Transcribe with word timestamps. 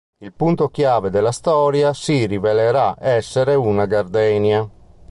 Il 0.17 0.33
punto 0.33 0.69
chiave 0.69 1.11
della 1.11 1.31
storia 1.31 1.93
si 1.93 2.25
rivelerà 2.25 2.95
essere 2.99 3.53
una 3.53 3.85
gardenia. 3.85 4.67